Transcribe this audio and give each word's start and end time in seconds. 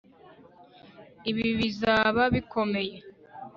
ibi 1.29 1.47
bizaba 1.59 2.23
bikomeye 2.33 2.95